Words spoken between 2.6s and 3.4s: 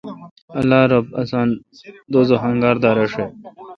دا رݭہ۔